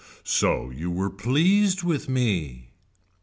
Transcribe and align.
So 0.23 0.71
you 0.71 0.89
were 0.89 1.11
pleased 1.11 1.83
with 1.83 2.09
me. 2.09 2.71